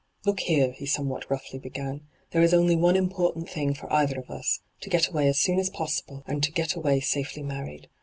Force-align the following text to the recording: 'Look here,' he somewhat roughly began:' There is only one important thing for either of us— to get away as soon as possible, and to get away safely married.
'Look 0.25 0.39
here,' 0.39 0.71
he 0.71 0.87
somewhat 0.87 1.29
roughly 1.29 1.59
began:' 1.59 2.07
There 2.31 2.41
is 2.41 2.55
only 2.55 2.75
one 2.75 2.95
important 2.95 3.47
thing 3.47 3.75
for 3.75 3.87
either 3.93 4.17
of 4.17 4.31
us— 4.31 4.61
to 4.81 4.89
get 4.89 5.07
away 5.07 5.27
as 5.27 5.37
soon 5.37 5.59
as 5.59 5.69
possible, 5.69 6.23
and 6.25 6.41
to 6.41 6.51
get 6.51 6.73
away 6.73 7.01
safely 7.01 7.43
married. 7.43 7.87